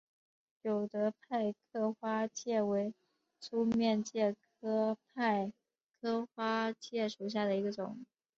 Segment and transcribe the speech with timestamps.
[0.63, 2.91] 有德派克花介为
[3.39, 5.53] 粗面介科派
[6.01, 8.03] 克花介属下的一个种。